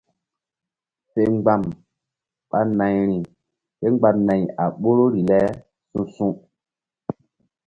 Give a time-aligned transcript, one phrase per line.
[1.11, 1.61] Fe mgba̧m
[2.49, 3.17] ɓa nayri
[3.77, 5.39] kémgba nay a ɓoruri le
[5.89, 6.35] su̧su̧.